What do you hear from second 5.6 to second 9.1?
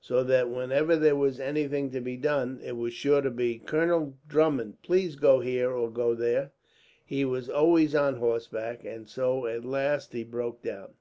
or go there.' He was always on horseback, and